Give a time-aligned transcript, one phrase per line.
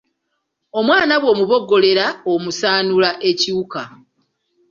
[0.79, 3.81] "Omwana bw’omuboggolera, omusaanuula ekiwuka."